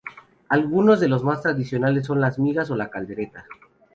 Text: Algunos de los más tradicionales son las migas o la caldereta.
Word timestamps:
Algunos 0.49 0.99
de 0.99 1.07
los 1.07 1.23
más 1.23 1.43
tradicionales 1.43 2.07
son 2.07 2.19
las 2.21 2.39
migas 2.39 2.71
o 2.71 2.75
la 2.75 2.89
caldereta. 2.89 3.45